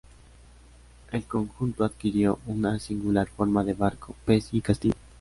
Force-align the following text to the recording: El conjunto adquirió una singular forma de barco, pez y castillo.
El 1.11 1.25
conjunto 1.25 1.85
adquirió 1.85 2.39
una 2.47 2.79
singular 2.79 3.27
forma 3.29 3.63
de 3.63 3.75
barco, 3.75 4.15
pez 4.25 4.51
y 4.51 4.59
castillo. 4.61 4.95